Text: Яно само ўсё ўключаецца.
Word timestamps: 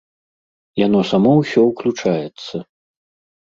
Яно 0.85 1.01
само 1.09 1.31
ўсё 1.41 1.61
ўключаецца. 1.67 2.55